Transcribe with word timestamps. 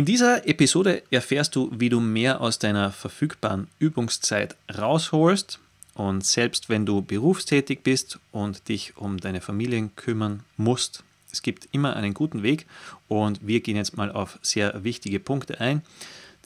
In 0.00 0.06
dieser 0.06 0.48
Episode 0.48 1.02
erfährst 1.10 1.54
du, 1.54 1.70
wie 1.74 1.90
du 1.90 2.00
mehr 2.00 2.40
aus 2.40 2.58
deiner 2.58 2.90
verfügbaren 2.90 3.68
Übungszeit 3.78 4.56
rausholst. 4.74 5.58
Und 5.92 6.24
selbst 6.24 6.70
wenn 6.70 6.86
du 6.86 7.02
berufstätig 7.02 7.82
bist 7.82 8.18
und 8.32 8.70
dich 8.70 8.96
um 8.96 9.18
deine 9.18 9.42
Familien 9.42 9.94
kümmern 9.96 10.42
musst, 10.56 11.04
es 11.30 11.42
gibt 11.42 11.68
immer 11.72 11.96
einen 11.96 12.14
guten 12.14 12.42
Weg. 12.42 12.64
Und 13.08 13.46
wir 13.46 13.60
gehen 13.60 13.76
jetzt 13.76 13.98
mal 13.98 14.10
auf 14.10 14.38
sehr 14.40 14.84
wichtige 14.84 15.20
Punkte 15.20 15.60
ein. 15.60 15.82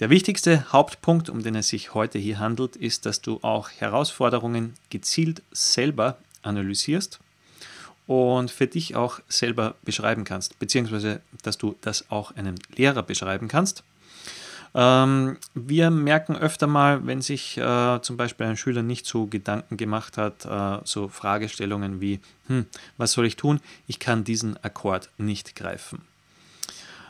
Der 0.01 0.11
wichtigste 0.11 0.73
Hauptpunkt, 0.73 1.31
um 1.31 1.45
den 1.45 1.55
es 1.55 1.69
sich 1.69 1.95
heute 1.95 2.19
hier 2.19 2.41
handelt, 2.41 2.75
ist, 2.75 3.07
dass 3.07 3.21
du 3.21 3.39
auch 3.43 3.71
Herausforderungen 3.71 4.75
gezielt 4.91 5.43
selber 5.53 6.19
analysierst 6.43 7.21
und 8.07 8.51
für 8.51 8.67
dich 8.67 8.97
auch 8.97 9.21
selber 9.29 9.75
beschreiben 9.83 10.25
kannst, 10.25 10.59
beziehungsweise 10.59 11.21
dass 11.43 11.59
du 11.59 11.75
das 11.81 12.11
auch 12.11 12.37
einem 12.37 12.57
Lehrer 12.77 13.03
beschreiben 13.03 13.49
kannst. 13.49 13.83
Ähm, 14.75 15.37
wir 15.55 15.91
merken 15.91 16.37
öfter 16.37 16.67
mal, 16.67 17.07
wenn 17.07 17.23
sich 17.23 17.57
äh, 17.57 18.01
zum 18.03 18.17
Beispiel 18.17 18.47
ein 18.47 18.57
Schüler 18.57 18.83
nicht 18.83 19.07
so 19.07 19.27
Gedanken 19.27 19.77
gemacht 19.77 20.19
hat, 20.19 20.45
äh, 20.45 20.85
so 20.85 21.09
Fragestellungen 21.09 22.01
wie, 22.01 22.19
hm, 22.49 22.67
was 22.97 23.13
soll 23.13 23.27
ich 23.27 23.37
tun? 23.37 23.61
Ich 23.87 24.01
kann 24.01 24.25
diesen 24.25 24.63
Akkord 24.65 25.11
nicht 25.17 25.55
greifen. 25.55 26.03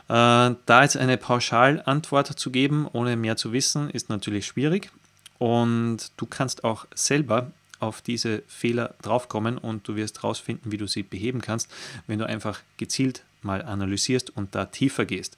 Äh, 0.07 0.53
da 0.65 0.81
jetzt 0.83 0.97
eine 0.97 1.17
Pauschalantwort 1.17 2.27
zu 2.39 2.51
geben, 2.51 2.87
ohne 2.93 3.15
mehr 3.15 3.35
zu 3.35 3.51
wissen, 3.51 3.89
ist 3.89 4.09
natürlich 4.09 4.45
schwierig. 4.45 4.91
Und 5.39 6.11
du 6.17 6.27
kannst 6.27 6.63
auch 6.63 6.85
selber 6.93 7.51
auf 7.85 8.01
diese 8.01 8.43
Fehler 8.47 8.95
draufkommen 9.01 9.57
und 9.57 9.87
du 9.87 9.95
wirst 9.95 10.23
herausfinden, 10.23 10.71
wie 10.71 10.77
du 10.77 10.87
sie 10.87 11.03
beheben 11.03 11.41
kannst, 11.41 11.71
wenn 12.07 12.19
du 12.19 12.27
einfach 12.27 12.61
gezielt 12.77 13.23
mal 13.41 13.61
analysierst 13.61 14.35
und 14.35 14.55
da 14.55 14.65
tiefer 14.65 15.05
gehst. 15.05 15.37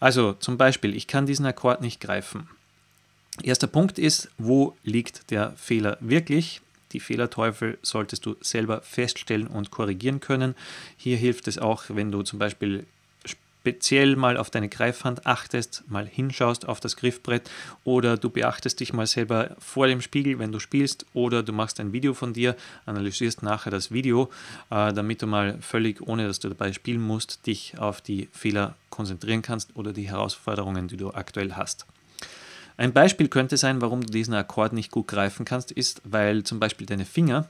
Also 0.00 0.32
zum 0.32 0.56
Beispiel, 0.56 0.96
ich 0.96 1.06
kann 1.06 1.26
diesen 1.26 1.46
Akkord 1.46 1.80
nicht 1.80 2.00
greifen. 2.00 2.48
Erster 3.42 3.66
Punkt 3.66 3.98
ist, 3.98 4.30
wo 4.38 4.76
liegt 4.82 5.30
der 5.30 5.52
Fehler 5.52 5.96
wirklich? 6.00 6.60
Die 6.92 7.00
Fehlerteufel 7.00 7.78
solltest 7.82 8.26
du 8.26 8.36
selber 8.40 8.82
feststellen 8.82 9.46
und 9.46 9.70
korrigieren 9.70 10.20
können. 10.20 10.54
Hier 10.96 11.16
hilft 11.16 11.48
es 11.48 11.58
auch, 11.58 11.84
wenn 11.88 12.12
du 12.12 12.22
zum 12.22 12.38
Beispiel 12.38 12.86
speziell 13.62 14.16
mal 14.16 14.36
auf 14.38 14.50
deine 14.50 14.68
Greifhand 14.68 15.24
achtest, 15.24 15.84
mal 15.86 16.04
hinschaust 16.04 16.66
auf 16.66 16.80
das 16.80 16.96
Griffbrett 16.96 17.48
oder 17.84 18.16
du 18.16 18.28
beachtest 18.28 18.80
dich 18.80 18.92
mal 18.92 19.06
selber 19.06 19.54
vor 19.60 19.86
dem 19.86 20.00
Spiegel, 20.00 20.40
wenn 20.40 20.50
du 20.50 20.58
spielst 20.58 21.06
oder 21.14 21.44
du 21.44 21.52
machst 21.52 21.78
ein 21.78 21.92
Video 21.92 22.12
von 22.12 22.32
dir, 22.32 22.56
analysierst 22.86 23.44
nachher 23.44 23.70
das 23.70 23.92
Video, 23.92 24.30
äh, 24.70 24.92
damit 24.92 25.22
du 25.22 25.28
mal 25.28 25.58
völlig, 25.60 26.00
ohne 26.00 26.26
dass 26.26 26.40
du 26.40 26.48
dabei 26.48 26.72
spielen 26.72 27.00
musst, 27.00 27.46
dich 27.46 27.78
auf 27.78 28.00
die 28.00 28.28
Fehler 28.32 28.74
konzentrieren 28.90 29.42
kannst 29.42 29.76
oder 29.76 29.92
die 29.92 30.08
Herausforderungen, 30.08 30.88
die 30.88 30.96
du 30.96 31.12
aktuell 31.12 31.52
hast. 31.52 31.86
Ein 32.76 32.92
Beispiel 32.92 33.28
könnte 33.28 33.56
sein, 33.58 33.80
warum 33.80 34.00
du 34.00 34.10
diesen 34.10 34.34
Akkord 34.34 34.72
nicht 34.72 34.90
gut 34.90 35.06
greifen 35.06 35.44
kannst, 35.44 35.70
ist, 35.70 36.02
weil 36.02 36.42
zum 36.42 36.58
Beispiel 36.58 36.88
deine 36.88 37.04
Finger 37.04 37.48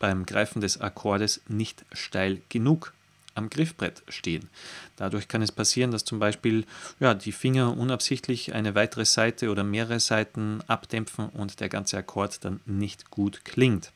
beim 0.00 0.26
Greifen 0.26 0.60
des 0.60 0.80
Akkordes 0.80 1.42
nicht 1.46 1.84
steil 1.92 2.40
genug 2.48 2.92
am 3.34 3.50
Griffbrett 3.50 4.02
stehen. 4.08 4.48
Dadurch 4.96 5.28
kann 5.28 5.42
es 5.42 5.52
passieren, 5.52 5.90
dass 5.90 6.04
zum 6.04 6.18
Beispiel 6.18 6.64
ja, 7.00 7.14
die 7.14 7.32
Finger 7.32 7.76
unabsichtlich 7.76 8.54
eine 8.54 8.74
weitere 8.74 9.04
Seite 9.04 9.50
oder 9.50 9.64
mehrere 9.64 10.00
Seiten 10.00 10.60
abdämpfen 10.66 11.28
und 11.30 11.60
der 11.60 11.68
ganze 11.68 11.98
Akkord 11.98 12.44
dann 12.44 12.60
nicht 12.66 13.10
gut 13.10 13.44
klingt. 13.44 13.92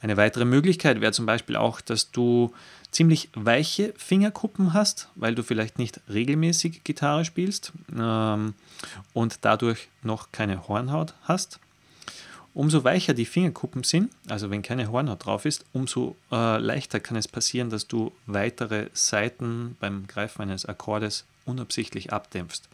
Eine 0.00 0.16
weitere 0.16 0.44
Möglichkeit 0.44 1.00
wäre 1.00 1.12
zum 1.12 1.26
Beispiel 1.26 1.56
auch, 1.56 1.80
dass 1.80 2.12
du 2.12 2.54
ziemlich 2.90 3.28
weiche 3.34 3.92
Fingerkuppen 3.96 4.72
hast, 4.72 5.08
weil 5.16 5.34
du 5.34 5.42
vielleicht 5.42 5.78
nicht 5.78 6.00
regelmäßig 6.08 6.84
Gitarre 6.84 7.24
spielst 7.24 7.72
ähm, 7.96 8.54
und 9.12 9.38
dadurch 9.42 9.88
noch 10.02 10.30
keine 10.30 10.68
Hornhaut 10.68 11.14
hast. 11.22 11.58
Umso 12.58 12.82
weicher 12.82 13.14
die 13.14 13.24
Fingerkuppen 13.24 13.84
sind, 13.84 14.10
also 14.28 14.50
wenn 14.50 14.62
keine 14.62 14.90
Hornhaut 14.90 15.24
drauf 15.24 15.44
ist, 15.44 15.64
umso 15.72 16.16
äh, 16.32 16.58
leichter 16.58 16.98
kann 16.98 17.16
es 17.16 17.28
passieren, 17.28 17.70
dass 17.70 17.86
du 17.86 18.10
weitere 18.26 18.88
Seiten 18.94 19.76
beim 19.78 20.08
Greifen 20.08 20.42
eines 20.42 20.66
Akkordes 20.66 21.24
unabsichtlich 21.44 22.12
abdämpfst. 22.12 22.68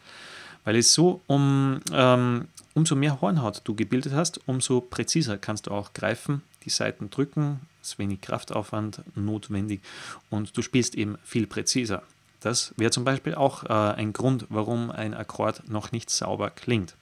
Weil 0.63 0.77
es 0.77 0.91
so, 0.91 1.21
um, 1.27 1.81
ähm, 1.93 2.47
umso 2.73 2.95
mehr 2.95 3.21
Hornhaut 3.21 3.61
du 3.63 3.75
gebildet 3.75 4.13
hast, 4.13 4.39
umso 4.47 4.81
präziser 4.81 5.37
kannst 5.37 5.67
du 5.67 5.71
auch 5.71 5.93
greifen, 5.93 6.41
die 6.63 6.71
Seiten 6.71 7.11
drücken, 7.11 7.59
ist 7.83 7.99
wenig 7.99 8.21
Kraftaufwand 8.21 9.03
notwendig 9.13 9.81
und 10.31 10.57
du 10.57 10.63
spielst 10.63 10.95
eben 10.95 11.19
viel 11.23 11.45
präziser. 11.45 12.01
Das 12.39 12.73
wäre 12.77 12.89
zum 12.89 13.03
Beispiel 13.03 13.35
auch 13.35 13.63
äh, 13.65 13.67
ein 13.67 14.13
Grund, 14.13 14.47
warum 14.49 14.89
ein 14.89 15.13
Akkord 15.13 15.69
noch 15.69 15.91
nicht 15.91 16.09
sauber 16.09 16.49
klingt. 16.49 16.95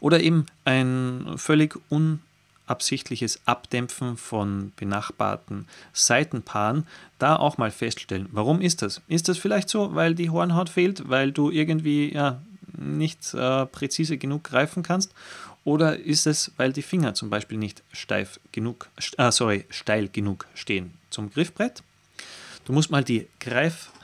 Oder 0.00 0.20
eben 0.20 0.46
ein 0.64 1.34
völlig 1.36 1.78
unabsichtliches 1.88 3.40
Abdämpfen 3.46 4.16
von 4.16 4.72
benachbarten 4.76 5.66
Seitenpaaren, 5.92 6.86
da 7.18 7.36
auch 7.36 7.58
mal 7.58 7.70
feststellen. 7.70 8.28
Warum 8.32 8.60
ist 8.60 8.82
das? 8.82 9.00
Ist 9.08 9.28
das 9.28 9.38
vielleicht 9.38 9.68
so, 9.68 9.94
weil 9.94 10.14
die 10.14 10.30
Hornhaut 10.30 10.68
fehlt, 10.68 11.08
weil 11.08 11.32
du 11.32 11.50
irgendwie 11.50 12.12
ja, 12.12 12.40
nicht 12.76 13.34
äh, 13.34 13.66
präzise 13.66 14.18
genug 14.18 14.44
greifen 14.44 14.82
kannst? 14.82 15.12
Oder 15.64 15.98
ist 15.98 16.28
es, 16.28 16.52
weil 16.56 16.72
die 16.72 16.82
Finger 16.82 17.14
zum 17.14 17.28
Beispiel 17.28 17.58
nicht 17.58 17.82
steif 17.92 18.38
genug, 18.52 18.88
äh, 19.18 19.32
sorry, 19.32 19.64
steil 19.68 20.08
genug 20.08 20.46
stehen 20.54 20.94
zum 21.10 21.28
Griffbrett? 21.30 21.82
Du 22.64 22.72
musst 22.72 22.90
mal 22.90 23.02
die 23.02 23.26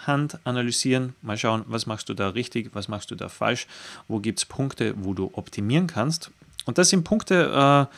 Greifhand 0.03 0.39
analysieren, 0.45 1.15
mal 1.23 1.37
schauen, 1.37 1.65
was 1.67 1.87
machst 1.87 2.09
du 2.09 2.15
da 2.15 2.31
richtig, 2.31 2.71
was 2.75 2.89
machst 2.89 3.11
du 3.11 3.15
da 3.15 3.29
falsch, 3.29 3.67
wo 4.09 4.19
gibt 4.19 4.41
es 4.41 4.45
Punkte, 4.45 4.95
wo 4.97 5.15
du 5.15 5.31
optimieren 5.35 5.87
kannst. 5.87 6.31
Und 6.65 6.79
das 6.79 6.89
sind 6.89 7.05
Punkte, 7.05 7.89
äh, 7.91 7.95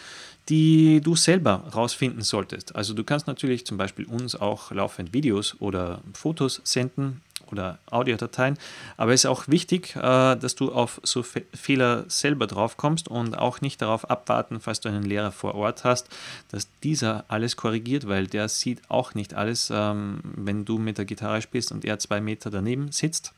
die 0.49 1.01
du 1.01 1.17
selber 1.17 1.65
rausfinden 1.75 2.23
solltest. 2.23 2.77
Also 2.77 2.93
du 2.93 3.05
kannst 3.05 3.27
natürlich 3.27 3.65
zum 3.65 3.79
Beispiel 3.79 4.05
uns 4.05 4.37
auch 4.37 4.71
laufend 4.71 5.15
Videos 5.15 5.57
oder 5.61 6.03
Fotos 6.13 6.61
senden 6.65 7.23
oder 7.55 7.79
Audiodateien. 7.91 8.59
Aber 8.97 9.13
es 9.13 9.23
ist 9.23 9.31
auch 9.31 9.49
wichtig, 9.49 9.95
äh, 9.97 10.01
dass 10.37 10.55
du 10.55 10.73
auf 10.73 11.01
so 11.03 11.23
Fehler 11.23 12.05
selber 12.09 12.47
drauf 12.47 12.77
kommst 12.77 13.09
und 13.09 13.39
auch 13.39 13.61
nicht 13.61 13.81
darauf 13.81 14.11
abwarten, 14.11 14.61
falls 14.61 14.81
du 14.81 14.89
einen 14.89 15.05
Lehrer 15.05 15.33
vor 15.33 15.55
Ort 15.55 15.85
hast, 15.85 16.09
dass 16.51 16.69
dieser 16.83 17.25
alles 17.29 17.57
korrigiert, 17.57 18.09
weil 18.09 18.27
der 18.27 18.49
sieht 18.49 18.83
auch 18.89 19.15
nicht 19.15 19.35
alles, 19.35 19.71
ähm, 19.73 20.21
wenn 20.23 20.65
du 20.65 20.79
mit 20.79 20.99
der 20.99 21.05
Gitarre 21.05 21.41
spielst 21.41 21.73
und 21.73 21.85
er 21.85 21.99
zwei 21.99 22.21
Meter 22.21 22.51
daneben 22.51 22.93
sitzt. 22.93 23.33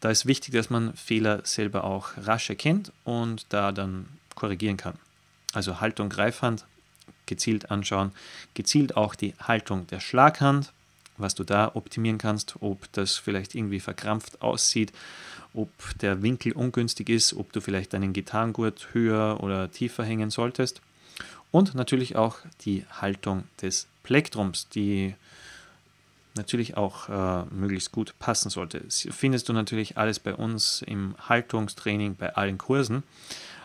Da 0.00 0.10
ist 0.10 0.26
wichtig, 0.26 0.52
dass 0.52 0.68
man 0.68 0.92
Fehler 0.94 1.40
selber 1.44 1.84
auch 1.84 2.10
rasch 2.18 2.50
erkennt 2.50 2.92
und 3.04 3.46
da 3.48 3.72
dann 3.72 4.06
korrigieren 4.34 4.76
kann. 4.76 4.98
Also 5.54 5.80
Haltung 5.80 6.08
Greifhand 6.08 6.66
gezielt 7.26 7.70
anschauen, 7.70 8.12
gezielt 8.54 8.96
auch 8.96 9.14
die 9.14 9.34
Haltung 9.40 9.86
der 9.86 10.00
Schlaghand 10.00 10.72
was 11.16 11.34
du 11.34 11.44
da 11.44 11.72
optimieren 11.74 12.18
kannst, 12.18 12.56
ob 12.60 12.90
das 12.92 13.16
vielleicht 13.16 13.54
irgendwie 13.54 13.80
verkrampft 13.80 14.42
aussieht, 14.42 14.92
ob 15.52 15.70
der 16.00 16.22
Winkel 16.22 16.52
ungünstig 16.52 17.08
ist, 17.08 17.34
ob 17.34 17.52
du 17.52 17.60
vielleicht 17.60 17.92
deinen 17.92 18.12
Gitarrengurt 18.12 18.88
höher 18.92 19.38
oder 19.42 19.70
tiefer 19.70 20.04
hängen 20.04 20.30
solltest. 20.30 20.80
Und 21.50 21.74
natürlich 21.74 22.16
auch 22.16 22.38
die 22.64 22.84
Haltung 22.90 23.44
des 23.62 23.86
Plektrums, 24.02 24.68
die 24.68 25.14
natürlich 26.34 26.76
auch 26.76 27.08
äh, 27.08 27.44
möglichst 27.54 27.92
gut 27.92 28.14
passen 28.18 28.50
sollte. 28.50 28.80
Das 28.80 29.06
findest 29.12 29.48
du 29.48 29.52
natürlich 29.52 29.96
alles 29.96 30.18
bei 30.18 30.34
uns 30.34 30.82
im 30.82 31.14
Haltungstraining 31.28 32.16
bei 32.16 32.34
allen 32.34 32.58
Kursen. 32.58 33.04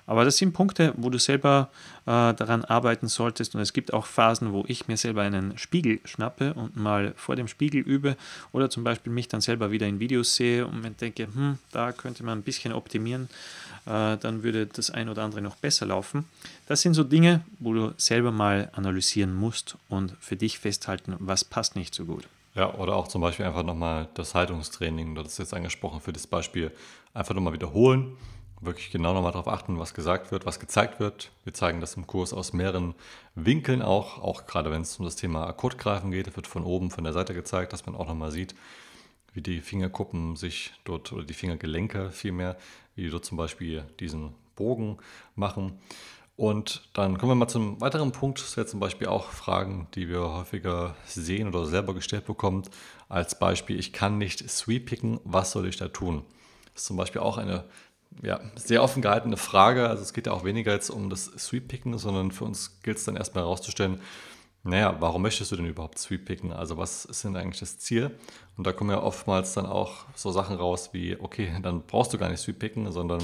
Aber 0.10 0.26
das 0.26 0.38
sind 0.38 0.54
Punkte, 0.54 0.92
wo 0.98 1.12
du 1.12 1.20
selber 1.20 1.70
äh, 2.08 2.34
daran 2.34 2.66
arbeiten 2.66 3.08
solltest. 3.08 3.54
Und 3.54 3.62
es 3.62 3.74
gibt 3.74 3.94
auch 3.94 4.08
Phasen, 4.08 4.54
wo 4.54 4.64
ich 4.68 4.88
mir 4.88 4.98
selber 4.98 5.22
einen 5.22 5.56
Spiegel 5.60 6.00
schnappe 6.04 6.56
und 6.56 6.76
mal 6.76 7.14
vor 7.16 7.36
dem 7.36 7.48
Spiegel 7.48 7.82
übe 7.82 8.18
oder 8.52 8.72
zum 8.72 8.84
Beispiel 8.84 9.14
mich 9.14 9.28
dann 9.28 9.40
selber 9.40 9.70
wieder 9.70 9.86
in 9.86 10.00
Videos 10.00 10.36
sehe 10.36 10.66
und 10.66 10.82
mir 10.82 10.90
denke, 10.90 11.28
hm, 11.28 11.60
da 11.72 11.92
könnte 11.92 12.24
man 12.24 12.40
ein 12.40 12.42
bisschen 12.42 12.74
optimieren, 12.74 13.30
äh, 13.86 14.18
dann 14.18 14.42
würde 14.42 14.66
das 14.66 14.90
ein 14.90 15.10
oder 15.10 15.22
andere 15.22 15.44
noch 15.44 15.58
besser 15.58 15.86
laufen. 15.86 16.26
Das 16.68 16.82
sind 16.82 16.96
so 16.96 17.04
Dinge, 17.04 17.42
wo 17.60 17.76
du 17.76 17.94
selber 17.98 18.32
mal 18.32 18.72
analysieren 18.74 19.36
musst 19.36 19.78
und 19.90 20.16
für 20.20 20.36
dich 20.36 20.58
festhalten, 20.58 21.18
was 21.20 21.46
passt 21.46 21.76
nicht 21.76 21.94
so 21.94 22.06
gut. 22.06 22.28
Ja, 22.56 22.74
oder 22.74 22.96
auch 22.96 23.10
zum 23.10 23.22
Beispiel 23.22 23.46
einfach 23.46 23.62
nochmal 23.62 24.08
das 24.16 24.34
Haltungstraining, 24.34 25.14
das 25.14 25.28
ist 25.28 25.38
jetzt 25.38 25.54
angesprochen 25.54 26.02
für 26.02 26.14
das 26.14 26.26
Beispiel, 26.26 26.72
einfach 27.14 27.36
nochmal 27.36 27.54
wiederholen 27.54 28.18
wirklich 28.62 28.92
genau 28.92 29.14
nochmal 29.14 29.32
darauf 29.32 29.48
achten, 29.48 29.80
was 29.80 29.94
gesagt 29.94 30.32
wird, 30.32 30.46
was 30.46 30.60
gezeigt 30.60 31.00
wird. 31.00 31.32
Wir 31.44 31.54
zeigen 31.54 31.82
das 31.82 31.96
im 31.96 32.08
Kurs 32.08 32.34
aus 32.34 32.54
mehreren 32.54 32.96
Winkeln 33.36 33.82
auch, 33.82 34.20
auch 34.22 34.46
gerade 34.46 34.72
wenn 34.72 34.82
es 34.82 34.98
um 34.98 35.06
das 35.06 35.16
Thema 35.16 35.48
Akkordgreifen 35.48 36.12
geht, 36.12 36.36
wird 36.36 36.48
von 36.48 36.64
oben, 36.64 36.92
von 36.92 37.04
der 37.04 37.14
Seite 37.14 37.34
gezeigt, 37.34 37.74
dass 37.74 37.86
man 37.86 37.96
auch 37.96 38.08
nochmal 38.08 38.32
sieht, 38.32 38.56
wie 39.34 39.42
die 39.42 39.62
Fingerkuppen 39.62 40.36
sich 40.36 40.74
dort, 40.84 41.12
oder 41.14 41.24
die 41.24 41.34
Fingergelenke 41.34 42.12
vielmehr, 42.12 42.58
wie 42.96 43.04
die 43.04 43.10
dort 43.10 43.26
zum 43.26 43.38
Beispiel 43.38 43.84
diesen 44.00 44.34
Bogen 44.56 44.98
machen. 45.36 45.80
Und 46.36 46.88
dann 46.94 47.18
kommen 47.18 47.32
wir 47.32 47.36
mal 47.36 47.50
zum 47.50 47.82
weiteren 47.82 48.14
Punkt. 48.14 48.40
Das 48.40 48.56
wäre 48.56 48.66
zum 48.66 48.80
Beispiel 48.80 49.08
auch 49.08 49.26
Fragen, 49.26 49.88
die 49.96 50.08
wir 50.08 50.22
häufiger 50.22 50.96
sehen 51.06 51.50
oder 51.50 51.66
selber 51.66 51.94
gestellt 51.94 52.26
bekommen. 52.26 52.64
Als 53.10 53.38
Beispiel, 53.38 53.78
ich 53.78 53.92
kann 53.92 54.18
nicht 54.18 54.50
Sweep 54.50 54.86
picken, 54.86 55.20
was 55.26 55.52
soll 55.52 55.68
ich 55.68 55.76
da 55.76 55.90
tun? 55.90 56.24
Das 56.74 56.84
ist 56.84 56.88
zum 56.88 56.96
Beispiel 56.96 57.20
auch 57.20 57.38
eine 57.38 57.66
ja, 58.22 58.40
sehr 58.56 58.84
offen 58.84 59.02
gehaltene 59.02 59.38
Frage. 59.38 59.88
Also 59.88 60.04
es 60.04 60.14
geht 60.14 60.28
ja 60.28 60.34
auch 60.34 60.44
weniger 60.44 60.74
jetzt 60.74 60.90
um 60.90 61.10
das 61.10 61.26
Sweep-Picken, 61.26 61.98
sondern 61.98 62.32
für 62.32 62.46
uns 62.46 62.82
gilt 62.82 62.98
es 62.98 63.06
dann 63.06 63.16
erstmal 63.16 63.44
herauszustellen, 63.44 64.02
naja, 64.64 64.98
warum 65.00 65.22
möchtest 65.22 65.52
du 65.52 65.56
denn 65.56 65.68
überhaupt 65.68 65.98
Sweep-Picken? 65.98 66.52
Also 66.52 66.78
was 66.78 67.06
ist 67.06 67.24
denn 67.24 67.36
eigentlich 67.38 67.62
das 67.62 67.80
Ziel? 67.80 68.12
Und 68.58 68.68
da 68.68 68.74
kommen 68.74 68.90
ja 68.90 69.02
oftmals 69.02 69.54
dann 69.54 69.66
auch 69.66 70.06
so 70.16 70.32
Sachen 70.32 70.58
raus 70.58 70.90
wie, 70.92 71.18
okay, 71.18 71.50
dann 71.62 71.84
brauchst 71.84 72.14
du 72.14 72.18
gar 72.18 72.30
nicht 72.30 72.42
Sweep-Picken, 72.42 72.92
sondern 72.92 73.22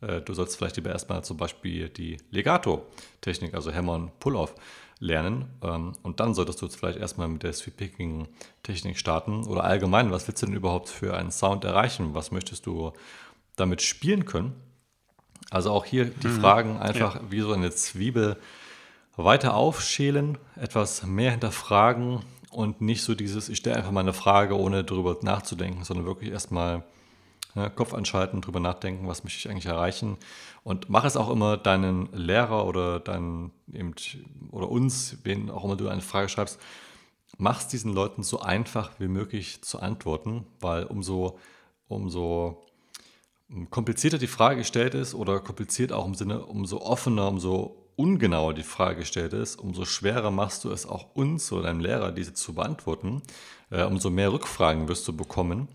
äh, 0.00 0.20
du 0.20 0.34
sollst 0.34 0.56
vielleicht 0.56 0.76
lieber 0.76 0.90
erstmal 0.90 1.24
zum 1.24 1.36
Beispiel 1.36 1.88
die 1.88 2.18
Legato-Technik, 2.30 3.54
also 3.54 3.74
Hammer 3.74 3.94
und 3.94 4.20
Pull-Off, 4.20 4.54
lernen. 5.00 5.46
Ähm, 5.62 5.92
und 6.02 6.20
dann 6.20 6.34
solltest 6.34 6.60
du 6.60 6.66
jetzt 6.66 6.76
vielleicht 6.76 6.98
erstmal 6.98 7.28
mit 7.28 7.42
der 7.42 7.52
Sweep-Picking-Technik 7.52 8.98
starten. 8.98 9.46
Oder 9.46 9.64
allgemein, 9.64 10.10
was 10.10 10.28
willst 10.28 10.42
du 10.42 10.46
denn 10.46 10.54
überhaupt 10.54 10.88
für 10.88 11.16
einen 11.16 11.30
Sound 11.30 11.64
erreichen? 11.64 12.14
Was 12.14 12.30
möchtest 12.30 12.66
du 12.66 12.92
damit 13.60 13.82
spielen 13.82 14.24
können? 14.24 14.54
Also 15.50 15.70
auch 15.70 15.84
hier 15.84 16.06
die 16.06 16.28
mhm. 16.28 16.40
Fragen 16.40 16.78
einfach 16.78 17.16
ja. 17.16 17.20
wie 17.30 17.40
so 17.40 17.52
eine 17.52 17.70
Zwiebel 17.70 18.36
weiter 19.16 19.54
aufschälen, 19.54 20.38
etwas 20.56 21.04
mehr 21.04 21.32
hinterfragen 21.32 22.20
und 22.50 22.80
nicht 22.80 23.02
so 23.02 23.14
dieses, 23.14 23.48
ich 23.48 23.58
stelle 23.58 23.76
einfach 23.76 23.90
mal 23.90 24.00
eine 24.00 24.12
Frage, 24.12 24.56
ohne 24.58 24.84
darüber 24.84 25.16
nachzudenken, 25.22 25.84
sondern 25.84 26.06
wirklich 26.06 26.30
erstmal 26.30 26.84
ja, 27.54 27.68
Kopf 27.68 27.94
anschalten, 27.94 28.40
drüber 28.40 28.60
nachdenken, 28.60 29.08
was 29.08 29.24
möchte 29.24 29.38
ich 29.38 29.50
eigentlich 29.50 29.66
erreichen. 29.66 30.18
Und 30.62 30.88
mach 30.88 31.04
es 31.04 31.16
auch 31.16 31.30
immer 31.30 31.56
deinen 31.56 32.12
Lehrer 32.12 32.66
oder 32.66 33.00
deinen 33.00 33.52
eben, 33.72 33.94
oder 34.50 34.70
uns, 34.70 35.18
wen 35.24 35.50
auch 35.50 35.64
immer 35.64 35.76
du 35.76 35.88
eine 35.88 36.00
Frage 36.00 36.28
schreibst, 36.28 36.60
mach 37.38 37.60
es 37.60 37.68
diesen 37.68 37.92
Leuten 37.92 38.22
so 38.22 38.40
einfach 38.40 38.92
wie 38.98 39.08
möglich 39.08 39.62
zu 39.62 39.80
antworten, 39.80 40.46
weil 40.60 40.84
umso, 40.84 41.38
umso 41.88 42.64
komplizierter 43.70 44.18
die 44.18 44.26
Frage 44.26 44.58
gestellt 44.58 44.94
ist 44.94 45.14
oder 45.14 45.40
kompliziert 45.40 45.92
auch 45.92 46.06
im 46.06 46.14
Sinne, 46.14 46.44
umso 46.44 46.80
offener, 46.80 47.28
umso 47.28 47.88
ungenauer 47.96 48.54
die 48.54 48.62
Frage 48.62 49.00
gestellt 49.00 49.32
ist, 49.32 49.56
umso 49.56 49.84
schwerer 49.84 50.30
machst 50.30 50.64
du 50.64 50.70
es 50.70 50.86
auch 50.86 51.14
uns 51.14 51.50
oder 51.50 51.64
deinem 51.64 51.80
Lehrer, 51.80 52.12
diese 52.12 52.34
zu 52.34 52.54
beantworten. 52.54 53.22
Äh, 53.70 53.84
umso 53.84 54.10
mehr 54.10 54.32
Rückfragen 54.32 54.88
wirst 54.88 55.08
du 55.08 55.16
bekommen. 55.16 55.68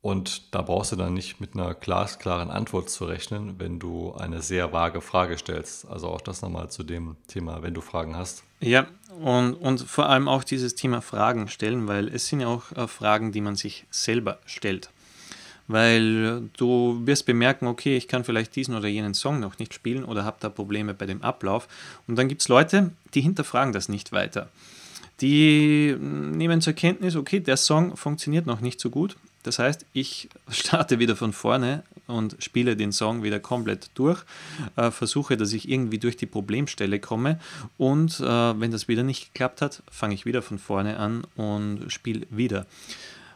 Und 0.00 0.54
da 0.54 0.62
brauchst 0.62 0.92
du 0.92 0.96
dann 0.96 1.12
nicht 1.12 1.40
mit 1.40 1.54
einer 1.54 1.74
glasklaren 1.74 2.50
Antwort 2.50 2.88
zu 2.88 3.04
rechnen, 3.04 3.58
wenn 3.58 3.78
du 3.78 4.12
eine 4.14 4.42
sehr 4.42 4.72
vage 4.72 5.00
Frage 5.00 5.36
stellst. 5.36 5.86
Also 5.86 6.08
auch 6.08 6.20
das 6.20 6.40
nochmal 6.40 6.70
zu 6.70 6.82
dem 6.82 7.16
Thema, 7.26 7.62
wenn 7.62 7.74
du 7.74 7.80
Fragen 7.80 8.16
hast. 8.16 8.44
Ja, 8.60 8.86
und, 9.20 9.54
und 9.54 9.80
vor 9.82 10.08
allem 10.08 10.28
auch 10.28 10.44
dieses 10.44 10.74
Thema 10.74 11.02
Fragen 11.02 11.48
stellen, 11.48 11.88
weil 11.88 12.08
es 12.08 12.28
sind 12.28 12.40
ja 12.40 12.48
auch 12.48 12.72
äh, 12.72 12.88
Fragen, 12.88 13.32
die 13.32 13.40
man 13.40 13.56
sich 13.56 13.86
selber 13.90 14.38
stellt 14.46 14.90
weil 15.68 16.48
du 16.56 17.00
wirst 17.04 17.26
bemerken, 17.26 17.66
okay, 17.66 17.96
ich 17.96 18.08
kann 18.08 18.24
vielleicht 18.24 18.56
diesen 18.56 18.74
oder 18.74 18.88
jenen 18.88 19.14
Song 19.14 19.38
noch 19.38 19.58
nicht 19.58 19.74
spielen 19.74 20.04
oder 20.04 20.24
habe 20.24 20.38
da 20.40 20.48
Probleme 20.48 20.94
bei 20.94 21.06
dem 21.06 21.22
Ablauf. 21.22 21.68
Und 22.06 22.16
dann 22.16 22.28
gibt 22.28 22.40
es 22.40 22.48
Leute, 22.48 22.90
die 23.14 23.20
hinterfragen 23.20 23.72
das 23.72 23.88
nicht 23.88 24.12
weiter. 24.12 24.48
Die 25.20 25.96
nehmen 25.98 26.60
zur 26.60 26.72
Kenntnis, 26.72 27.16
okay, 27.16 27.40
der 27.40 27.56
Song 27.56 27.96
funktioniert 27.96 28.46
noch 28.46 28.60
nicht 28.60 28.80
so 28.80 28.88
gut. 28.88 29.16
Das 29.42 29.58
heißt, 29.58 29.86
ich 29.92 30.28
starte 30.50 30.98
wieder 30.98 31.16
von 31.16 31.32
vorne 31.32 31.82
und 32.06 32.36
spiele 32.38 32.76
den 32.76 32.92
Song 32.92 33.22
wieder 33.22 33.38
komplett 33.38 33.90
durch, 33.94 34.24
äh, 34.76 34.90
versuche, 34.90 35.36
dass 35.36 35.52
ich 35.52 35.68
irgendwie 35.68 35.98
durch 35.98 36.16
die 36.16 36.26
Problemstelle 36.26 37.00
komme 37.00 37.38
und 37.76 38.18
äh, 38.20 38.24
wenn 38.60 38.70
das 38.70 38.88
wieder 38.88 39.02
nicht 39.02 39.32
geklappt 39.34 39.60
hat, 39.60 39.82
fange 39.90 40.14
ich 40.14 40.24
wieder 40.24 40.40
von 40.40 40.58
vorne 40.58 40.96
an 40.98 41.24
und 41.36 41.92
spiele 41.92 42.26
wieder. 42.30 42.66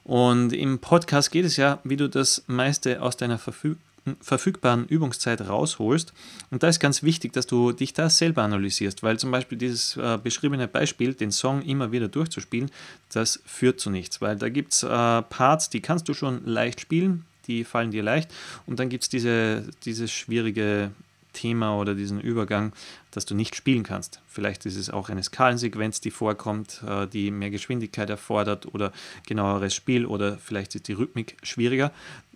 Und 0.05 0.53
im 0.53 0.79
Podcast 0.79 1.31
geht 1.31 1.45
es 1.45 1.57
ja, 1.57 1.79
wie 1.85 1.97
du 1.97 2.09
das 2.09 2.45
meiste 2.47 3.03
aus 3.03 3.17
deiner 3.17 3.39
Verfügung 3.39 3.81
verfügbaren 4.21 4.87
Übungszeit 4.87 5.41
rausholst. 5.49 6.13
Und 6.51 6.63
da 6.63 6.69
ist 6.69 6.81
ganz 6.81 7.03
wichtig, 7.03 7.33
dass 7.33 7.47
du 7.47 7.73
dich 7.73 7.93
da 7.93 8.11
selber 8.11 8.43
analysierst, 8.43 9.03
weil 9.03 9.19
zum 9.19 9.31
Beispiel 9.31 9.59
dieses 9.59 9.97
äh, 9.97 10.19
beschriebene 10.23 10.69
Beispiel, 10.69 11.15
den 11.15 11.31
Song 11.31 11.63
immer 11.63 11.93
wieder 11.93 12.09
durchzuspielen, 12.09 12.71
das 13.13 13.41
führt 13.47 13.81
zu 13.81 13.91
nichts, 13.91 14.21
weil 14.21 14.37
da 14.37 14.49
gibt 14.49 14.73
es 14.73 14.83
äh, 14.83 14.89
Parts, 14.89 15.71
die 15.71 15.81
kannst 15.81 16.09
du 16.09 16.15
schon 16.15 16.45
leicht 16.45 16.81
spielen, 16.81 17.25
die 17.47 17.65
fallen 17.65 17.91
dir 17.91 18.03
leicht 18.03 18.31
und 18.67 18.81
dann 18.81 18.89
gibt 18.89 19.05
es 19.05 19.09
diese, 19.09 19.65
dieses 19.85 20.11
schwierige 20.11 20.91
Thema 21.33 21.77
oder 21.79 21.95
diesen 21.95 22.21
Übergang, 22.21 22.73
dass 23.11 23.25
du 23.25 23.35
nicht 23.35 23.57
spielen 23.57 23.83
kannst. 23.83 24.21
Vielleicht 24.27 24.67
ist 24.67 24.77
es 24.77 24.91
auch 24.91 25.09
eine 25.09 25.23
Skalensequenz, 25.23 26.01
die 26.01 26.11
vorkommt, 26.11 26.83
äh, 26.87 27.07
die 27.07 27.31
mehr 27.31 27.51
Geschwindigkeit 27.51 28.11
erfordert 28.11 28.73
oder 28.75 28.93
genaueres 29.27 29.75
Spiel 29.75 30.07
oder 30.07 30.39
vielleicht 30.39 30.75
ist 30.75 30.89
die 30.89 30.95
Rhythmik 30.95 31.37
schwieriger. 31.43 31.93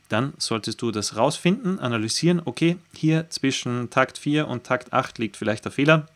Dann 0.09 0.35
solltest 0.39 0.83
du 0.83 0.93
das 0.93 1.17
rausfinden, 1.17 1.81
analysieren, 1.81 2.41
okay, 2.45 2.77
hier 2.95 3.29
zwischen 3.31 3.91
Takt 3.91 4.19
4 4.19 4.47
und 4.47 4.65
Takt 4.65 4.93
8 4.93 5.19
liegt 5.19 5.37
vielleicht 5.37 5.65
der 5.65 5.73
Fehler 5.73 6.07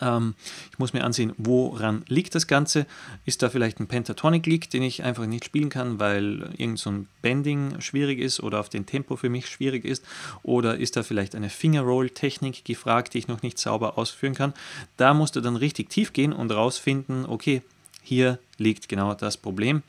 ich 0.00 0.78
muss 0.78 0.92
mir 0.92 1.04
ansehen, 1.04 1.32
woran 1.36 2.04
liegt 2.08 2.34
das 2.34 2.46
Ganze. 2.46 2.86
Ist 3.24 3.42
da 3.42 3.48
vielleicht 3.48 3.80
ein 3.80 3.86
Pentatonic 3.86 4.46
Leak, 4.46 4.70
den 4.70 4.82
ich 4.82 5.02
einfach 5.02 5.26
nicht 5.26 5.44
spielen 5.44 5.68
kann, 5.68 5.98
weil 5.98 6.50
irgend 6.56 6.78
so 6.78 6.90
ein 6.90 7.08
Bending 7.22 7.80
schwierig 7.80 8.18
ist 8.18 8.40
oder 8.40 8.60
auf 8.60 8.68
den 8.68 8.86
Tempo 8.86 9.16
für 9.16 9.28
mich 9.28 9.48
schwierig 9.48 9.84
ist? 9.84 10.04
Oder 10.42 10.76
ist 10.76 10.96
da 10.96 11.02
vielleicht 11.02 11.34
eine 11.34 11.50
Fingerroll-Technik 11.50 12.64
gefragt, 12.64 13.14
die 13.14 13.18
ich 13.18 13.28
noch 13.28 13.42
nicht 13.42 13.58
sauber 13.58 13.98
ausführen 13.98 14.34
kann? 14.34 14.54
Da 14.96 15.14
musst 15.14 15.36
du 15.36 15.40
dann 15.40 15.56
richtig 15.56 15.90
tief 15.90 16.12
gehen 16.12 16.32
und 16.32 16.52
rausfinden, 16.52 17.26
okay, 17.26 17.62
hier 18.02 18.38
liegt 18.58 18.88
genau 18.88 19.14
das 19.14 19.36
Problem. 19.36 19.82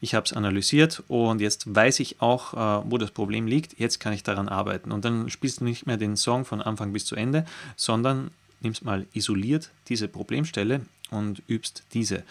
Ich 0.00 0.14
habe 0.14 0.24
es 0.24 0.32
analysiert 0.32 1.02
und 1.08 1.40
jetzt 1.40 1.74
weiß 1.74 1.98
ich 2.00 2.20
auch, 2.20 2.54
äh, 2.54 2.88
wo 2.88 2.98
das 2.98 3.10
Problem 3.10 3.46
liegt. 3.46 3.78
Jetzt 3.78 3.98
kann 3.98 4.12
ich 4.12 4.22
daran 4.22 4.48
arbeiten. 4.48 4.92
Und 4.92 5.04
dann 5.04 5.28
spielst 5.28 5.60
du 5.60 5.64
nicht 5.64 5.86
mehr 5.86 5.96
den 5.96 6.16
Song 6.16 6.44
von 6.44 6.62
Anfang 6.62 6.92
bis 6.92 7.04
zu 7.04 7.16
Ende, 7.16 7.44
sondern 7.76 8.30
nimmst 8.60 8.84
mal 8.84 9.06
isoliert 9.12 9.70
diese 9.88 10.08
Problemstelle 10.08 10.82
und 11.10 11.42
übst 11.48 11.82
diese. 11.92 12.22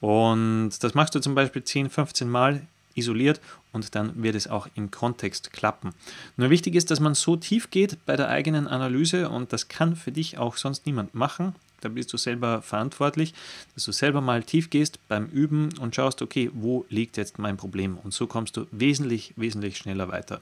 Und 0.00 0.70
das 0.80 0.94
machst 0.94 1.14
du 1.14 1.20
zum 1.20 1.34
Beispiel 1.34 1.64
10, 1.64 1.90
15 1.90 2.28
Mal 2.28 2.66
isoliert 2.94 3.40
und 3.72 3.94
dann 3.94 4.22
wird 4.22 4.34
es 4.34 4.48
auch 4.48 4.68
im 4.74 4.90
Kontext 4.90 5.52
klappen. 5.52 5.94
Nur 6.36 6.50
wichtig 6.50 6.74
ist, 6.74 6.90
dass 6.90 7.00
man 7.00 7.14
so 7.14 7.36
tief 7.36 7.70
geht 7.70 8.04
bei 8.04 8.16
der 8.16 8.28
eigenen 8.28 8.68
Analyse 8.68 9.28
und 9.28 9.52
das 9.52 9.68
kann 9.68 9.96
für 9.96 10.12
dich 10.12 10.38
auch 10.38 10.56
sonst 10.56 10.86
niemand 10.86 11.14
machen. 11.14 11.54
Da 11.82 11.88
bist 11.88 12.12
du 12.12 12.16
selber 12.16 12.62
verantwortlich, 12.62 13.34
dass 13.74 13.84
du 13.84 13.92
selber 13.92 14.20
mal 14.20 14.42
tief 14.42 14.70
gehst 14.70 14.98
beim 15.08 15.26
Üben 15.26 15.70
und 15.80 15.94
schaust, 15.94 16.22
okay, 16.22 16.50
wo 16.54 16.86
liegt 16.88 17.16
jetzt 17.16 17.38
mein 17.38 17.56
Problem? 17.56 17.98
Und 17.98 18.14
so 18.14 18.26
kommst 18.26 18.56
du 18.56 18.66
wesentlich, 18.70 19.34
wesentlich 19.36 19.76
schneller 19.76 20.08
weiter. 20.08 20.40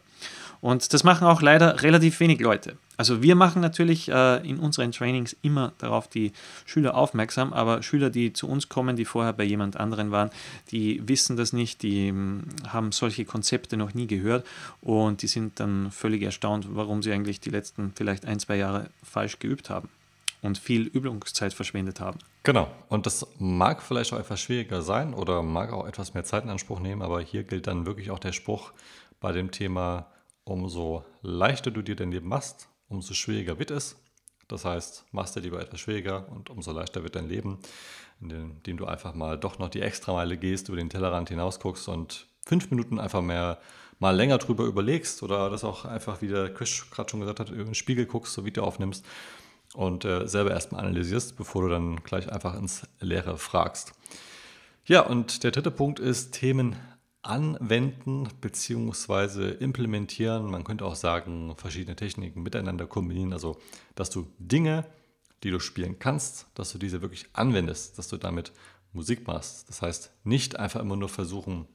Und 0.60 0.92
das 0.92 1.04
machen 1.04 1.26
auch 1.26 1.40
leider 1.40 1.82
relativ 1.82 2.20
wenig 2.20 2.40
Leute. 2.40 2.76
Also 2.98 3.22
wir 3.22 3.34
machen 3.34 3.62
natürlich 3.62 4.10
äh, 4.10 4.46
in 4.46 4.58
unseren 4.58 4.92
Trainings 4.92 5.34
immer 5.40 5.72
darauf 5.78 6.06
die 6.06 6.32
Schüler 6.66 6.94
aufmerksam, 6.94 7.54
aber 7.54 7.82
Schüler, 7.82 8.10
die 8.10 8.34
zu 8.34 8.46
uns 8.46 8.68
kommen, 8.68 8.94
die 8.94 9.06
vorher 9.06 9.32
bei 9.32 9.44
jemand 9.44 9.78
anderen 9.78 10.10
waren, 10.10 10.28
die 10.70 11.08
wissen 11.08 11.38
das 11.38 11.54
nicht, 11.54 11.82
die 11.82 12.12
mh, 12.12 12.18
hm, 12.18 12.72
haben 12.74 12.92
solche 12.92 13.24
Konzepte 13.24 13.78
noch 13.78 13.94
nie 13.94 14.06
gehört 14.06 14.46
und 14.82 15.22
die 15.22 15.28
sind 15.28 15.60
dann 15.60 15.90
völlig 15.90 16.20
erstaunt, 16.20 16.66
warum 16.72 17.02
sie 17.02 17.10
eigentlich 17.10 17.40
die 17.40 17.48
letzten 17.48 17.92
vielleicht 17.94 18.26
ein, 18.26 18.38
zwei 18.38 18.56
Jahre 18.56 18.90
falsch 19.02 19.38
geübt 19.38 19.70
haben 19.70 19.88
und 20.42 20.58
viel 20.58 20.86
Übungszeit 20.86 21.54
verschwendet 21.54 22.00
haben. 22.00 22.18
Genau, 22.42 22.70
und 22.88 23.06
das 23.06 23.26
mag 23.38 23.82
vielleicht 23.82 24.12
auch 24.12 24.18
etwas 24.18 24.40
schwieriger 24.40 24.82
sein 24.82 25.14
oder 25.14 25.42
mag 25.42 25.72
auch 25.72 25.86
etwas 25.86 26.14
mehr 26.14 26.24
Zeit 26.24 26.44
in 26.44 26.50
Anspruch 26.50 26.80
nehmen, 26.80 27.02
aber 27.02 27.20
hier 27.20 27.44
gilt 27.44 27.66
dann 27.66 27.86
wirklich 27.86 28.10
auch 28.10 28.18
der 28.18 28.32
Spruch 28.32 28.72
bei 29.20 29.32
dem 29.32 29.50
Thema, 29.50 30.06
umso 30.44 31.04
leichter 31.22 31.70
du 31.70 31.82
dir 31.82 31.96
dein 31.96 32.12
Leben 32.12 32.28
machst, 32.28 32.68
umso 32.88 33.14
schwieriger 33.14 33.58
wird 33.58 33.70
es. 33.70 33.96
Das 34.48 34.64
heißt, 34.64 35.04
machst 35.12 35.36
dir 35.36 35.40
lieber 35.40 35.60
etwas 35.60 35.80
schwieriger 35.80 36.28
und 36.30 36.50
umso 36.50 36.72
leichter 36.72 37.04
wird 37.04 37.14
dein 37.14 37.28
Leben, 37.28 37.58
indem 38.20 38.76
du 38.76 38.86
einfach 38.86 39.14
mal 39.14 39.38
doch 39.38 39.58
noch 39.58 39.68
die 39.68 39.80
Extrameile 39.80 40.36
gehst, 40.36 40.68
über 40.68 40.76
den 40.76 40.90
Tellerrand 40.90 41.28
hinausguckst 41.28 41.88
und 41.88 42.26
fünf 42.44 42.70
Minuten 42.70 42.98
einfach 42.98 43.22
mehr 43.22 43.58
mal 44.00 44.16
länger 44.16 44.38
drüber 44.38 44.64
überlegst 44.64 45.22
oder 45.22 45.50
das 45.50 45.62
auch 45.62 45.84
einfach, 45.84 46.22
wie 46.22 46.28
der 46.28 46.52
Chris 46.52 46.90
gerade 46.90 47.10
schon 47.10 47.20
gesagt 47.20 47.38
hat, 47.38 47.50
über 47.50 47.64
den 47.64 47.74
Spiegel 47.74 48.06
guckst, 48.06 48.32
so 48.32 48.44
Video 48.44 48.64
aufnimmst 48.64 49.04
und 49.74 50.04
äh, 50.04 50.26
selber 50.26 50.50
erstmal 50.50 50.82
analysierst, 50.82 51.36
bevor 51.36 51.62
du 51.62 51.68
dann 51.68 52.02
gleich 52.02 52.30
einfach 52.30 52.58
ins 52.58 52.82
Leere 53.00 53.38
fragst. 53.38 53.92
Ja, 54.84 55.02
und 55.02 55.44
der 55.44 55.52
dritte 55.52 55.70
Punkt 55.70 56.00
ist 56.00 56.32
Themen 56.32 56.76
anwenden 57.22 58.28
bzw. 58.40 59.50
implementieren. 59.50 60.50
Man 60.50 60.64
könnte 60.64 60.84
auch 60.84 60.96
sagen, 60.96 61.54
verschiedene 61.56 61.96
Techniken 61.96 62.42
miteinander 62.42 62.86
kombinieren. 62.86 63.32
Also, 63.32 63.58
dass 63.94 64.10
du 64.10 64.26
Dinge, 64.38 64.86
die 65.42 65.50
du 65.50 65.60
spielen 65.60 65.98
kannst, 65.98 66.46
dass 66.54 66.72
du 66.72 66.78
diese 66.78 67.02
wirklich 67.02 67.26
anwendest, 67.32 67.98
dass 67.98 68.08
du 68.08 68.16
damit 68.16 68.52
Musik 68.92 69.26
machst. 69.26 69.68
Das 69.68 69.82
heißt, 69.82 70.12
nicht 70.24 70.58
einfach 70.58 70.80
immer 70.80 70.96
nur 70.96 71.08
versuchen, 71.08 71.66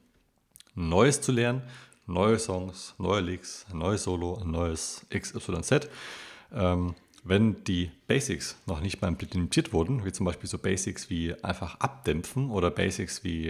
Neues 0.74 1.22
zu 1.22 1.32
lernen, 1.32 1.62
neue 2.06 2.38
Songs, 2.38 2.94
neue 2.98 3.22
Licks, 3.22 3.64
ein 3.70 3.78
neues 3.78 4.02
Solo, 4.02 4.36
ein 4.36 4.50
neues 4.50 5.06
XYZ. 5.08 5.88
Ähm, 6.52 6.94
wenn 7.28 7.64
die 7.64 7.90
Basics 8.06 8.56
noch 8.66 8.80
nicht 8.80 9.02
mal 9.02 9.08
implementiert 9.08 9.72
wurden, 9.72 10.04
wie 10.04 10.12
zum 10.12 10.26
Beispiel 10.26 10.48
so 10.48 10.58
Basics 10.58 11.10
wie 11.10 11.34
einfach 11.42 11.80
abdämpfen 11.80 12.50
oder 12.50 12.70
Basics 12.70 13.24
wie 13.24 13.48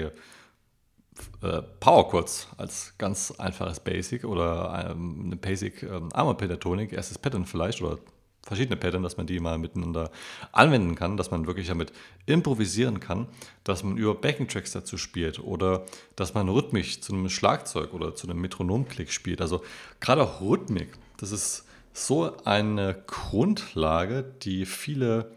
äh, 1.43 1.63
Power 1.81 2.09
Chords 2.09 2.49
als 2.57 2.95
ganz 2.99 3.33
einfaches 3.33 3.81
Basic 3.81 4.25
oder 4.25 4.91
ähm, 4.91 5.23
eine 5.27 5.37
Basic 5.37 5.83
ähm, 5.83 6.09
Armor-Pentatonik, 6.13 6.93
erstes 6.93 7.19
Pattern 7.19 7.45
vielleicht 7.45 7.83
oder 7.83 7.99
verschiedene 8.43 8.77
Pattern, 8.77 9.03
dass 9.03 9.17
man 9.17 9.27
die 9.27 9.41
mal 9.41 9.59
miteinander 9.59 10.11
anwenden 10.53 10.95
kann, 10.95 11.17
dass 11.17 11.31
man 11.31 11.47
wirklich 11.47 11.67
damit 11.67 11.93
improvisieren 12.27 13.01
kann, 13.01 13.27
dass 13.65 13.83
man 13.83 13.97
über 13.97 14.15
Backing-Tracks 14.15 14.73
dazu 14.73 14.97
spielt 14.97 15.41
oder 15.41 15.85
dass 16.15 16.33
man 16.33 16.49
rhythmisch 16.49 17.01
zu 17.01 17.13
einem 17.13 17.29
Schlagzeug 17.29 17.93
oder 17.93 18.15
zu 18.15 18.29
einem 18.29 18.41
Metronomklick 18.41 19.11
spielt. 19.11 19.41
Also 19.41 19.63
gerade 20.01 20.23
auch 20.23 20.41
Rhythmik, 20.41 20.93
das 21.19 21.33
ist 21.33 21.66
so 21.97 22.37
eine 22.45 23.03
Grundlage, 23.07 24.23
die 24.43 24.67
viele 24.67 25.33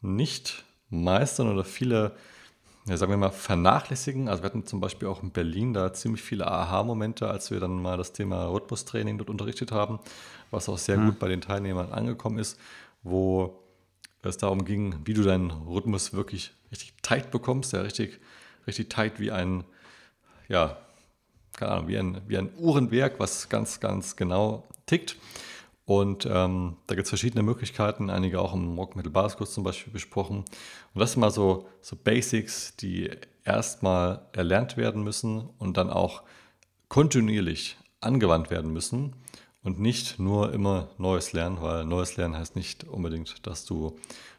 nicht 0.00 0.64
meistern 0.90 1.48
oder 1.48 1.64
viele 1.64 2.16
ja, 2.86 2.96
sagen 2.98 3.12
wir 3.12 3.16
mal, 3.16 3.30
vernachlässigen. 3.30 4.28
Also 4.28 4.42
wir 4.42 4.46
hatten 4.46 4.66
zum 4.66 4.80
Beispiel 4.80 5.08
auch 5.08 5.22
in 5.22 5.30
Berlin 5.30 5.72
da 5.72 5.94
ziemlich 5.94 6.20
viele 6.20 6.46
Aha-Momente, 6.46 7.28
als 7.28 7.50
wir 7.50 7.58
dann 7.58 7.80
mal 7.80 7.96
das 7.96 8.12
Thema 8.12 8.46
Rhythmustraining 8.46 9.16
dort 9.16 9.30
unterrichtet 9.30 9.72
haben, 9.72 10.00
was 10.50 10.68
auch 10.68 10.76
sehr 10.76 10.98
mhm. 10.98 11.06
gut 11.06 11.18
bei 11.18 11.28
den 11.28 11.40
Teilnehmern 11.40 11.92
angekommen 11.92 12.38
ist, 12.38 12.58
wo 13.02 13.58
es 14.22 14.36
darum 14.36 14.64
ging, 14.64 14.96
wie 15.04 15.14
du 15.14 15.22
deinen 15.22 15.50
Rhythmus 15.50 16.12
wirklich 16.12 16.52
richtig 16.70 16.92
tight 17.02 17.30
bekommst, 17.30 17.72
ja, 17.72 17.82
richtig, 17.82 18.20
richtig 18.66 18.90
tight 18.90 19.20
wie 19.20 19.30
ein, 19.30 19.64
ja, 20.48 20.76
keine 21.56 21.72
Ahnung, 21.72 21.88
wie 21.88 21.98
ein, 21.98 22.20
wie 22.26 22.36
ein 22.36 22.50
Uhrenwerk, 22.58 23.20
was 23.20 23.48
ganz, 23.48 23.80
ganz 23.80 24.16
genau 24.16 24.66
tickt. 24.86 25.16
Und 25.86 26.26
ähm, 26.30 26.76
da 26.86 26.94
gibt 26.94 27.04
es 27.04 27.10
verschiedene 27.10 27.42
Möglichkeiten, 27.42 28.08
einige 28.08 28.40
auch 28.40 28.54
im 28.54 28.78
Rock 28.78 28.96
Metal 28.96 29.12
Basiskurs 29.12 29.52
zum 29.52 29.64
Beispiel 29.64 29.92
besprochen. 29.92 30.38
Und 30.38 31.00
das 31.00 31.12
sind 31.12 31.20
mal 31.20 31.30
so, 31.30 31.68
so 31.82 31.94
Basics, 31.96 32.74
die 32.76 33.10
erstmal 33.44 34.22
erlernt 34.32 34.76
werden 34.78 35.04
müssen 35.04 35.50
und 35.58 35.76
dann 35.76 35.90
auch 35.90 36.22
kontinuierlich 36.88 37.76
angewandt 38.00 38.50
werden 38.50 38.72
müssen 38.72 39.14
und 39.62 39.78
nicht 39.78 40.18
nur 40.18 40.52
immer 40.52 40.88
Neues 40.96 41.32
lernen, 41.32 41.60
weil 41.60 41.84
Neues 41.84 42.16
lernen 42.16 42.36
heißt 42.36 42.56
nicht 42.56 42.84
unbedingt, 42.84 43.46
dass 43.46 43.64
du 43.64 43.96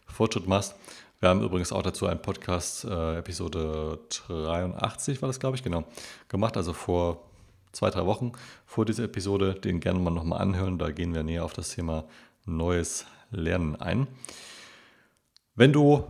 Fortschritt 0.07 0.47
machst. 0.47 0.75
Wir 1.19 1.29
haben 1.29 1.41
übrigens 1.41 1.71
auch 1.71 1.81
dazu 1.81 2.07
einen 2.07 2.21
Podcast, 2.21 2.85
äh, 2.85 3.17
Episode 3.17 3.99
83 4.27 5.21
war 5.21 5.27
das, 5.27 5.39
glaube 5.39 5.57
ich, 5.57 5.63
genau, 5.63 5.83
gemacht, 6.27 6.57
also 6.57 6.73
vor 6.73 7.23
zwei, 7.75 7.89
drei 7.89 8.05
Wochen 8.05 8.32
vor 8.65 8.86
dieser 8.86 9.03
Episode. 9.03 9.53
Den 9.53 9.79
gerne 9.79 10.00
mal 10.00 10.12
nochmal 10.12 10.41
anhören. 10.41 10.77
Da 10.77 10.91
gehen 10.91 11.13
wir 11.13 11.24
näher 11.24 11.46
auf 11.46 11.53
das 11.53 11.70
Thema 11.70 12.05
neues 12.46 13.05
Lernen 13.32 13.75
ein. 13.75 14.08
Wenn 15.55 15.74
du 15.74 16.03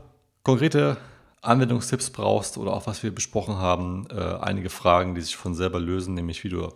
konkrete 0.44 0.98
Anwendungstipps 1.42 2.10
brauchst 2.10 2.58
oder 2.58 2.74
auch 2.74 2.88
was 2.88 3.04
wir 3.04 3.14
besprochen 3.14 3.58
haben, 3.58 4.08
äh, 4.10 4.16
einige 4.16 4.70
Fragen, 4.70 5.16
die 5.16 5.22
sich 5.22 5.36
von 5.36 5.54
selber 5.54 5.80
lösen, 5.80 6.14
nämlich 6.16 6.44
wie 6.44 6.50
du 6.50 6.72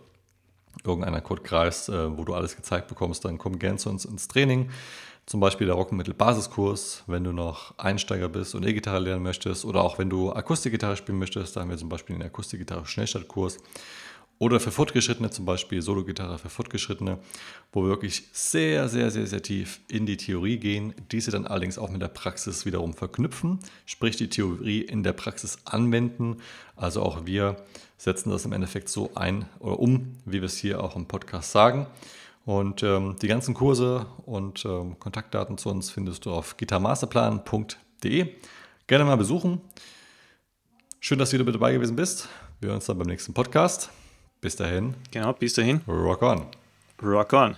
irgendeiner 0.84 1.22
Code 1.22 1.42
greifst, 1.42 1.90
äh, 1.90 2.18
wo 2.18 2.24
du 2.24 2.34
alles 2.34 2.56
gezeigt 2.56 2.88
bekommst, 2.88 3.26
dann 3.26 3.38
komm 3.38 3.60
gerne 3.60 3.78
zu 3.78 3.90
uns 3.90 4.06
ins 4.06 4.28
Training. 4.28 4.70
Zum 5.26 5.40
Beispiel 5.40 5.68
der 5.68 5.76
Rockenmittel-Basiskurs, 5.76 7.04
wenn 7.08 7.24
du 7.24 7.32
noch 7.32 7.78
Einsteiger 7.78 8.30
bist 8.30 8.56
und 8.56 8.66
E-Gitarre 8.66 9.00
lernen 9.00 9.24
möchtest 9.24 9.66
oder 9.66 9.84
auch 9.84 10.00
wenn 10.00 10.10
du 10.10 10.32
Akustikgitarre 10.32 10.96
spielen 10.96 11.20
möchtest, 11.20 11.56
da 11.56 11.62
haben 11.62 11.70
wir 11.70 11.78
zum 11.78 11.90
Beispiel 11.90 12.16
den 12.16 12.26
Akustikgitarre-Schnellstartkurs. 12.26 13.58
Oder 14.42 14.62
für 14.62 14.72
Fortgeschrittene 14.72 15.30
zum 15.32 15.44
Beispiel 15.44 15.82
Solo-Gitarre 15.82 16.38
für 16.38 16.50
Fortgeschrittene, 16.50 17.20
wo 17.74 17.84
wir 17.84 17.90
wirklich 17.90 18.24
sehr, 18.32 18.88
sehr, 18.88 19.12
sehr, 19.12 19.28
sehr 19.28 19.44
tief 19.44 19.82
in 19.90 20.06
die 20.06 20.16
Theorie 20.16 20.58
gehen, 20.58 20.94
diese 21.12 21.30
dann 21.30 21.46
allerdings 21.46 21.78
auch 21.78 21.90
mit 21.90 22.02
der 22.02 22.08
Praxis 22.08 22.66
wiederum 22.66 22.94
verknüpfen, 22.94 23.60
sprich 23.86 24.16
die 24.16 24.30
Theorie 24.30 24.80
in 24.80 25.04
der 25.04 25.12
Praxis 25.12 25.58
anwenden. 25.66 26.38
Also 26.78 27.02
auch 27.02 27.26
wir 27.26 27.58
setzen 27.98 28.30
das 28.30 28.46
im 28.46 28.54
Endeffekt 28.54 28.88
so 28.88 29.12
ein 29.16 29.46
oder 29.60 29.78
um, 29.78 30.16
wie 30.24 30.40
wir 30.40 30.46
es 30.46 30.58
hier 30.58 30.82
auch 30.82 30.96
im 30.96 31.06
Podcast 31.06 31.52
sagen. 31.52 31.86
Und 32.46 32.82
ähm, 32.82 33.18
die 33.22 33.28
ganzen 33.28 33.54
Kurse 33.54 34.06
und 34.26 34.64
ähm, 34.64 34.98
Kontaktdaten 35.00 35.58
zu 35.58 35.70
uns 35.70 35.92
findest 35.92 36.26
du 36.26 36.32
auf 36.32 36.56
gitarmasterplan.de. 36.56 38.28
Gerne 38.88 39.06
mal 39.06 39.18
besuchen. 39.18 39.60
Schön, 41.02 41.20
dass 41.20 41.32
du 41.32 41.38
wieder 41.38 41.52
dabei 41.52 41.74
gewesen 41.74 41.98
bist. 41.98 42.30
Wir 42.62 42.68
hören 42.68 42.78
uns 42.78 42.86
dann 42.86 42.98
beim 42.98 43.08
nächsten 43.08 43.34
Podcast. 43.34 43.90
Bis 44.42 44.56
dahin. 44.56 44.96
Genau, 45.12 45.34
bis 45.34 45.54
dahin. 45.54 45.82
Rock 45.88 46.22
on. 46.22 46.46
Rock 47.02 47.34
on. 47.34 47.56